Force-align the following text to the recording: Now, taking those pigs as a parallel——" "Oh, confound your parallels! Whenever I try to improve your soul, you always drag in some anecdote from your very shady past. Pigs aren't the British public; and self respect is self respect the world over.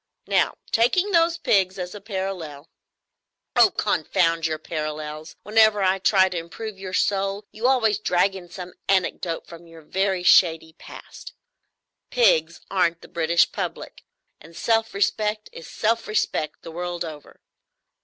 Now, 0.25 0.55
taking 0.71 1.11
those 1.11 1.37
pigs 1.37 1.77
as 1.77 1.93
a 1.93 2.01
parallel——" 2.01 2.67
"Oh, 3.55 3.69
confound 3.69 4.47
your 4.47 4.57
parallels! 4.57 5.35
Whenever 5.43 5.83
I 5.83 5.99
try 5.99 6.27
to 6.27 6.39
improve 6.39 6.79
your 6.79 6.91
soul, 6.91 7.45
you 7.51 7.67
always 7.67 7.99
drag 7.99 8.33
in 8.35 8.49
some 8.49 8.73
anecdote 8.89 9.45
from 9.45 9.67
your 9.67 9.83
very 9.83 10.23
shady 10.23 10.73
past. 10.79 11.33
Pigs 12.09 12.61
aren't 12.71 13.01
the 13.01 13.07
British 13.07 13.51
public; 13.51 14.03
and 14.39 14.57
self 14.57 14.95
respect 14.95 15.51
is 15.53 15.69
self 15.69 16.07
respect 16.07 16.63
the 16.63 16.71
world 16.71 17.05
over. 17.05 17.39